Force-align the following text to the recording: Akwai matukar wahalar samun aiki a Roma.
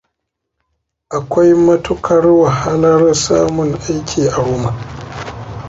Akwai 1.17 1.53
matukar 1.65 2.23
wahalar 2.41 3.01
samun 3.23 3.69
aiki 3.85 4.21
a 4.27 4.37
Roma. 4.45 4.71